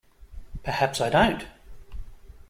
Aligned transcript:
Perhaps 0.63 0.99
I 0.99 1.11
don't. 1.11 1.45